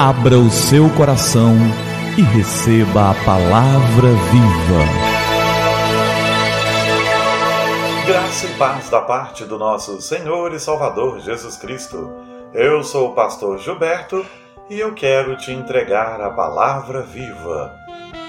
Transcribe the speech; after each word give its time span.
Abra 0.00 0.38
o 0.38 0.48
seu 0.48 0.88
coração 0.90 1.56
e 2.16 2.22
receba 2.22 3.10
a 3.10 3.14
palavra 3.24 4.10
viva. 4.30 4.84
Graça 8.06 8.46
e 8.46 8.50
paz 8.50 8.88
da 8.88 9.00
parte 9.00 9.44
do 9.44 9.58
nosso 9.58 10.00
Senhor 10.00 10.54
e 10.54 10.60
Salvador 10.60 11.18
Jesus 11.18 11.56
Cristo. 11.56 12.12
Eu 12.54 12.84
sou 12.84 13.08
o 13.08 13.12
pastor 13.12 13.58
Gilberto 13.58 14.24
e 14.70 14.78
eu 14.78 14.94
quero 14.94 15.36
te 15.36 15.50
entregar 15.50 16.20
a 16.20 16.30
palavra 16.30 17.02
viva. 17.02 17.74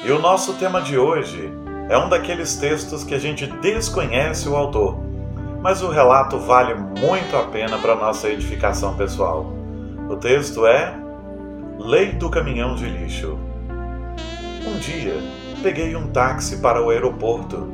E 0.03 0.11
o 0.11 0.17
nosso 0.17 0.55
tema 0.55 0.81
de 0.81 0.97
hoje 0.97 1.53
é 1.87 1.95
um 1.99 2.09
daqueles 2.09 2.55
textos 2.55 3.03
que 3.03 3.13
a 3.13 3.19
gente 3.19 3.45
desconhece 3.45 4.49
o 4.49 4.55
autor, 4.55 4.97
mas 5.61 5.83
o 5.83 5.89
relato 5.89 6.39
vale 6.39 6.73
muito 6.73 7.37
a 7.37 7.43
pena 7.43 7.77
para 7.77 7.93
nossa 7.93 8.27
edificação 8.27 8.95
pessoal. 8.95 9.53
O 10.09 10.15
texto 10.15 10.65
é 10.65 11.07
Lei 11.79 12.11
do 12.11 12.29
Caminhão 12.29 12.75
de 12.75 12.85
Lixo. 12.85 13.39
Um 14.67 14.77
dia, 14.79 15.15
peguei 15.63 15.95
um 15.95 16.11
táxi 16.11 16.57
para 16.57 16.83
o 16.83 16.89
aeroporto. 16.89 17.71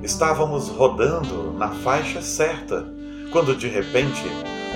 Estávamos 0.00 0.68
rodando 0.68 1.52
na 1.54 1.68
faixa 1.68 2.22
certa, 2.22 2.86
quando 3.32 3.56
de 3.56 3.66
repente 3.66 4.22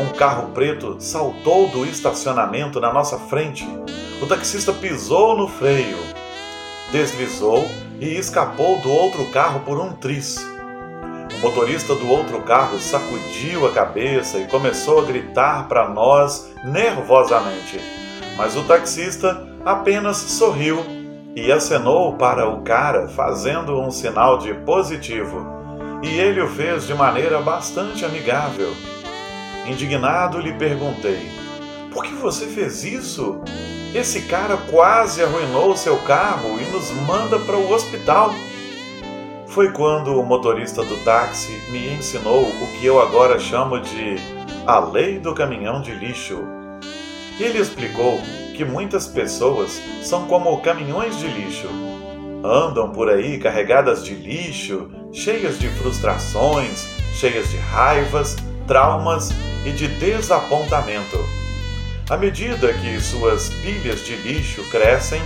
um 0.01 0.09
carro 0.17 0.51
preto 0.51 0.97
saltou 0.99 1.69
do 1.69 1.87
estacionamento 1.87 2.81
na 2.81 2.93
nossa 2.93 3.17
frente. 3.17 3.65
O 4.21 4.27
taxista 4.27 4.73
pisou 4.73 5.37
no 5.37 5.47
freio, 5.47 5.99
deslizou 6.91 7.71
e 8.01 8.17
escapou 8.17 8.81
do 8.81 8.91
outro 8.91 9.25
carro 9.27 9.61
por 9.61 9.79
um 9.79 9.93
tris. 9.93 10.45
O 11.37 11.39
motorista 11.41 11.95
do 11.95 12.11
outro 12.11 12.43
carro 12.43 12.81
sacudiu 12.81 13.65
a 13.65 13.73
cabeça 13.73 14.39
e 14.39 14.49
começou 14.49 14.99
a 14.99 15.05
gritar 15.05 15.69
para 15.69 15.89
nós 15.89 16.53
nervosamente. 16.65 17.81
Mas 18.37 18.57
o 18.57 18.65
taxista 18.65 19.47
apenas 19.65 20.17
sorriu 20.17 20.85
e 21.35 21.51
acenou 21.51 22.15
para 22.15 22.49
o 22.49 22.63
cara, 22.63 23.09
fazendo 23.09 23.81
um 23.81 23.91
sinal 23.91 24.39
de 24.39 24.53
positivo. 24.55 25.47
E 26.03 26.19
ele 26.19 26.41
o 26.41 26.49
fez 26.49 26.87
de 26.87 26.95
maneira 26.95 27.41
bastante 27.41 28.05
amigável. 28.05 28.73
Indignado, 29.67 30.41
lhe 30.41 30.53
perguntei: 30.55 31.31
Por 31.93 32.05
que 32.05 32.15
você 32.15 32.47
fez 32.47 32.85
isso? 32.85 33.41
Esse 33.95 34.23
cara 34.23 34.57
quase 34.71 35.23
arruinou 35.23 35.77
seu 35.77 35.99
carro 35.99 36.59
e 36.61 36.65
nos 36.73 36.91
manda 37.07 37.39
para 37.39 37.57
o 37.57 37.73
hospital. 37.73 38.35
Foi 39.47 39.71
quando 39.71 40.19
o 40.19 40.25
motorista 40.25 40.83
do 40.83 40.97
táxi 41.05 41.53
me 41.71 41.93
ensinou 41.93 42.43
o 42.43 42.67
que 42.79 42.87
eu 42.87 43.01
agora 43.01 43.39
chamo 43.39 43.79
de 43.79 44.17
a 44.67 44.79
lei 44.81 45.19
do 45.19 45.35
caminhão 45.35 45.83
de 45.83 45.93
lixo. 45.93 46.62
Ele 47.39 47.59
explicou 47.59 48.21
que 48.55 48.65
muitas 48.65 49.07
pessoas 49.07 49.81
são 50.03 50.27
como 50.27 50.61
caminhões 50.61 51.19
de 51.19 51.27
lixo. 51.27 51.69
Andam 52.45 52.91
por 52.91 53.09
aí 53.09 53.39
carregadas 53.39 54.05
de 54.05 54.15
lixo, 54.15 54.91
cheias 55.13 55.59
de 55.59 55.69
frustrações, 55.69 56.87
cheias 57.15 57.49
de 57.51 57.57
raivas, 57.57 58.37
traumas 58.67 59.31
e 59.65 59.71
de 59.71 59.89
desapontamento. 59.89 61.19
À 62.11 62.17
medida 62.17 62.73
que 62.75 63.01
suas 63.01 63.49
pilhas 63.49 64.05
de 64.05 64.17
lixo 64.17 64.63
crescem, 64.71 65.23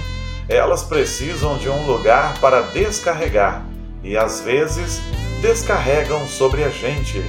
elas 0.49 0.85
precisam 0.85 1.57
de 1.59 1.69
um 1.69 1.87
lugar 1.87 2.39
para 2.39 2.61
descarregar 2.61 3.65
e 4.05 4.17
às 4.17 4.41
vezes 4.43 5.01
descarregam 5.41 6.27
sobre 6.29 6.63
a 6.63 6.69
gente. 6.69 7.21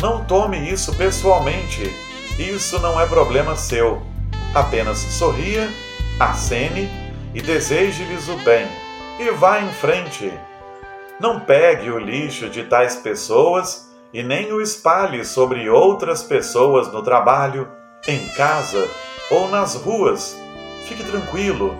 Não 0.00 0.24
tome 0.24 0.58
isso 0.70 0.94
pessoalmente, 0.94 1.92
isso 2.38 2.78
não 2.80 3.00
é 3.00 3.06
problema 3.06 3.56
seu. 3.56 4.02
Apenas 4.54 4.98
sorria, 4.98 5.68
acene 6.18 6.88
e 7.34 7.42
deseje-lhes 7.42 8.28
o 8.28 8.36
bem 8.38 8.66
e 9.18 9.30
vá 9.30 9.60
em 9.60 9.68
frente. 9.68 10.32
Não 11.18 11.40
pegue 11.40 11.90
o 11.90 11.98
lixo 11.98 12.48
de 12.48 12.64
tais 12.64 12.96
pessoas 12.96 13.90
e 14.12 14.22
nem 14.22 14.52
o 14.52 14.60
espalhe 14.60 15.24
sobre 15.24 15.68
outras 15.68 16.22
pessoas 16.22 16.92
no 16.92 17.02
trabalho, 17.02 17.68
em 18.06 18.28
casa 18.28 18.88
ou 19.30 19.48
nas 19.48 19.74
ruas. 19.74 20.36
Fique 20.86 21.04
tranquilo, 21.04 21.76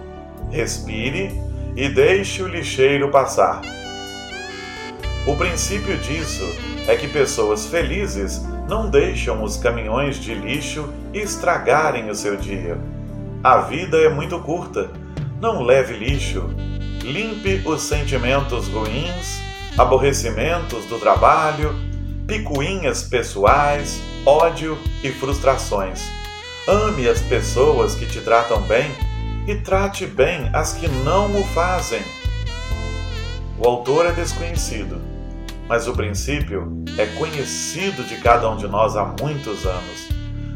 respire 0.51 1.31
e 1.77 1.89
deixe 1.89 2.43
o 2.43 2.49
lixeiro 2.49 3.11
passar. 3.11 3.61
O 5.27 5.35
princípio 5.35 5.99
disso 5.99 6.45
é 6.87 6.95
que 6.95 7.09
pessoas 7.09 7.67
felizes 7.67 8.41
não 8.69 8.89
deixam 8.89 9.43
os 9.43 9.57
caminhões 9.57 10.21
de 10.21 10.33
lixo 10.33 10.89
estragarem 11.13 12.09
o 12.09 12.15
seu 12.15 12.37
dia. 12.37 12.79
A 13.43 13.59
vida 13.59 13.97
é 13.97 14.09
muito 14.09 14.39
curta. 14.39 14.89
Não 15.41 15.65
leve 15.65 15.95
lixo. 15.95 16.49
Limpe 17.03 17.61
os 17.67 17.83
sentimentos 17.83 18.69
ruins, 18.69 19.41
aborrecimentos 19.77 20.85
do 20.87 20.97
trabalho, 20.97 21.75
picuinhas 22.29 23.03
pessoais, 23.03 24.01
ódio 24.25 24.79
e 25.03 25.11
frustrações. 25.11 26.09
Ame 26.69 27.09
as 27.09 27.21
pessoas 27.21 27.97
que 27.97 28.07
te 28.07 28.21
tratam 28.21 28.63
bem 28.63 28.93
e 29.49 29.57
trate 29.57 30.07
bem 30.07 30.49
as 30.53 30.73
que 30.73 30.87
não 30.87 31.35
o 31.37 31.45
fazem. 31.49 32.03
O 33.59 33.67
autor 33.67 34.07
é 34.07 34.13
desconhecido, 34.13 35.16
mas 35.69 35.87
o 35.89 35.93
princípio 35.93 36.85
é 36.99 37.07
conhecido 37.07 38.05
de 38.05 38.17
cada 38.17 38.51
um 38.51 38.57
de 38.57 38.69
nós 38.69 38.97
há 38.97 39.05
muitos 39.21 39.67
anos. 39.67 40.09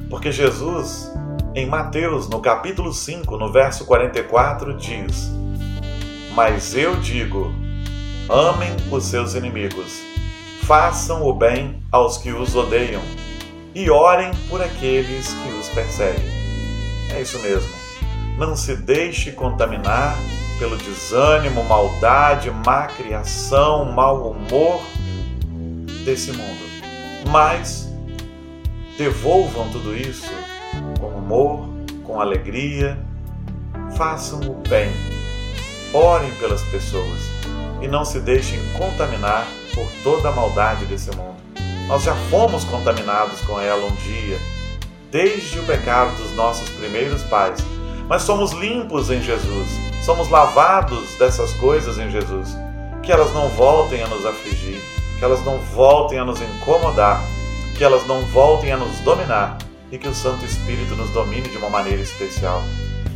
Porque 0.09 0.33
Jesus, 0.33 1.13
em 1.55 1.67
Mateus, 1.67 2.29
no 2.29 2.41
capítulo 2.41 2.93
5, 2.93 3.37
no 3.37 3.53
verso 3.53 3.85
44, 3.85 4.77
diz: 4.77 5.31
Mas 6.35 6.75
eu 6.75 6.97
digo, 6.97 7.53
amem 8.29 8.71
os 8.91 9.05
seus 9.05 9.35
inimigos 9.35 10.11
façam 10.71 11.25
o 11.25 11.35
bem 11.35 11.83
aos 11.91 12.17
que 12.17 12.31
os 12.31 12.55
odeiam 12.55 13.03
e 13.75 13.91
orem 13.91 14.31
por 14.49 14.63
aqueles 14.63 15.27
que 15.27 15.49
os 15.59 15.69
perseguem. 15.71 16.25
É 17.13 17.21
isso 17.21 17.41
mesmo. 17.41 17.69
Não 18.39 18.55
se 18.55 18.77
deixe 18.77 19.33
contaminar 19.33 20.17
pelo 20.61 20.77
desânimo, 20.77 21.65
maldade, 21.65 22.51
má 22.51 22.87
criação, 22.87 23.87
mau 23.87 24.31
humor 24.31 24.83
desse 26.05 26.33
mundo. 26.33 26.61
Mas 27.31 27.91
devolvam 28.99 29.71
tudo 29.71 29.97
isso 29.97 30.31
com 31.01 31.07
humor, 31.07 31.67
com 32.05 32.21
alegria, 32.21 32.99
façam 33.97 34.39
o 34.41 34.55
bem, 34.69 34.93
orem 35.95 36.31
pelas 36.33 36.63
pessoas 36.65 37.21
e 37.81 37.89
não 37.89 38.05
se 38.05 38.21
deixem 38.21 38.59
contaminar 38.75 39.47
por 39.75 39.91
toda 40.05 40.29
a 40.29 40.33
maldade 40.33 40.85
desse 40.85 41.11
mundo. 41.17 41.41
Nós 41.87 42.03
já 42.03 42.15
fomos 42.29 42.65
contaminados 42.65 43.41
com 43.41 43.59
ela 43.59 43.87
um 43.87 43.95
dia, 43.95 44.39
desde 45.11 45.59
o 45.59 45.65
pecado 45.65 46.15
dos 46.23 46.37
nossos 46.37 46.69
primeiros 46.69 47.23
pais, 47.23 47.65
mas 48.07 48.23
somos 48.23 48.53
limpos 48.53 49.11
em 49.11 49.23
Jesus, 49.23 49.90
somos 50.11 50.29
lavados 50.29 51.15
dessas 51.21 51.53
coisas 51.53 51.97
em 51.97 52.11
Jesus. 52.11 52.49
Que 53.01 53.13
elas 53.13 53.33
não 53.33 53.49
voltem 53.51 54.03
a 54.03 54.09
nos 54.09 54.27
afligir, 54.27 54.83
que 55.17 55.25
elas 55.25 55.45
não 55.45 55.59
voltem 55.59 56.19
a 56.19 56.25
nos 56.25 56.41
incomodar, 56.43 57.23
que 57.77 57.85
elas 57.85 58.05
não 58.09 58.21
voltem 58.23 58.73
a 58.73 58.77
nos 58.77 58.99
dominar 59.03 59.57
e 59.93 59.99
que 59.99 60.09
o 60.09 60.15
Santo 60.15 60.45
Espírito 60.45 60.97
nos 60.97 61.11
domine 61.11 61.49
de 61.49 61.57
uma 61.59 61.71
maneira 61.71 62.03
especial. 62.03 62.61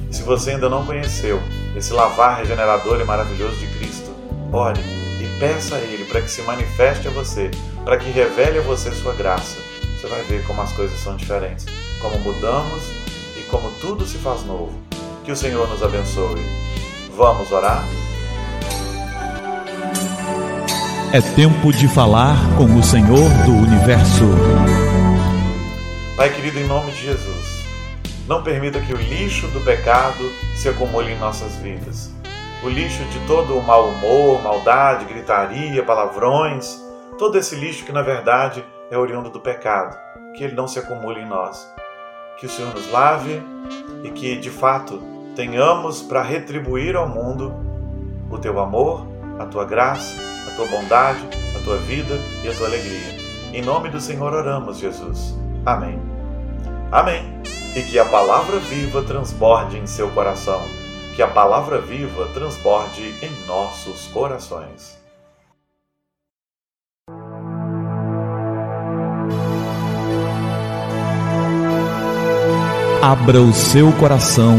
E 0.09 0.15
se 0.15 0.23
você 0.23 0.53
ainda 0.53 0.69
não 0.69 0.87
conheceu 0.87 1.43
esse 1.75 1.93
lavar 1.93 2.39
regenerador 2.39 3.01
e 3.01 3.05
maravilhoso 3.05 3.57
de 3.57 3.67
Cristo, 3.77 4.15
ore 4.53 4.81
e 4.81 5.41
peça 5.41 5.75
a 5.75 5.81
Ele 5.81 6.05
para 6.05 6.23
que 6.23 6.31
se 6.31 6.43
manifeste 6.43 7.09
a 7.09 7.11
você, 7.11 7.51
para 7.85 7.97
que 7.97 8.09
revele 8.09 8.61
a 8.61 8.63
você 8.63 8.93
sua 8.93 9.15
graça. 9.15 9.57
Você 9.99 10.07
vai 10.07 10.23
ver 10.23 10.47
como 10.47 10.63
as 10.63 10.73
coisas 10.73 10.97
são 11.01 11.17
diferentes, 11.17 11.67
como 12.01 12.21
mudamos 12.21 12.85
e 13.37 13.43
como 13.51 13.69
tudo 13.81 14.07
se 14.07 14.17
faz 14.19 14.45
novo. 14.45 14.73
Que 15.25 15.33
o 15.33 15.37
Senhor 15.37 15.69
nos 15.69 15.83
abençoe. 15.83 16.74
Vamos 17.17 17.53
orar? 17.53 17.85
É 21.13 21.21
tempo 21.21 21.73
de 21.73 21.87
falar 21.87 22.37
com 22.57 22.65
o 22.65 22.83
Senhor 22.83 23.31
do 23.47 23.53
universo. 23.53 24.25
Pai 26.17 26.31
querido, 26.31 26.59
em 26.59 26.67
nome 26.67 26.91
de 26.91 27.03
Jesus, 27.03 27.65
não 28.27 28.43
permita 28.43 28.81
que 28.81 28.93
o 28.93 28.97
lixo 28.97 29.47
do 29.49 29.61
pecado 29.61 30.31
se 30.57 30.69
acumule 30.69 31.13
em 31.13 31.19
nossas 31.19 31.55
vidas 31.57 32.15
o 32.65 32.69
lixo 32.69 33.05
de 33.05 33.19
todo 33.27 33.59
o 33.59 33.63
mau 33.63 33.91
humor, 33.91 34.43
maldade, 34.43 35.05
gritaria, 35.05 35.83
palavrões, 35.83 36.83
todo 37.19 37.37
esse 37.37 37.55
lixo 37.55 37.85
que 37.85 37.93
na 37.93 38.01
verdade 38.01 38.65
é 38.91 38.97
oriundo 38.97 39.29
do 39.29 39.39
pecado, 39.39 39.95
que 40.35 40.43
ele 40.43 40.55
não 40.55 40.67
se 40.67 40.79
acumule 40.79 41.21
em 41.21 41.27
nós. 41.27 41.71
Que 42.39 42.47
o 42.47 42.49
Senhor 42.49 42.75
nos 42.75 42.91
lave 42.91 43.43
e 44.03 44.11
que 44.11 44.37
de 44.37 44.49
fato 44.49 45.14
tenhamos 45.35 46.01
para 46.03 46.23
retribuir 46.23 46.97
ao 46.97 47.09
mundo 47.09 47.55
o 48.31 48.39
teu 48.39 48.59
amor, 48.61 49.07
a 49.39 49.47
tua 49.47 49.65
graça, 49.65 50.21
a 50.49 50.55
tua 50.57 50.67
bondade, 50.67 51.21
a 51.57 51.63
tua 51.65 51.77
vida 51.79 52.19
e 52.43 52.49
a 52.49 52.55
tua 52.55 52.67
alegria. 52.67 53.19
Em 53.53 53.63
nome 53.63 53.89
do 53.89 54.01
Senhor 54.01 54.33
oramos, 54.33 54.79
Jesus. 54.79 55.37
Amém. 55.65 56.01
Amém. 56.91 57.23
E 57.77 57.83
que 57.83 57.99
a 57.99 58.05
palavra 58.05 58.59
viva 58.59 59.03
transborde 59.03 59.79
em 59.79 59.87
seu 59.87 60.11
coração. 60.11 60.63
Que 61.15 61.23
a 61.23 61.29
palavra 61.29 61.81
viva 61.81 62.27
transborde 62.35 63.15
em 63.23 63.47
nossos 63.47 64.07
corações. 64.09 64.99
Abra 73.01 73.41
o 73.41 73.53
seu 73.53 73.93
coração 73.93 74.59